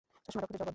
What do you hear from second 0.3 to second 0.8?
খুলে জবাব দে।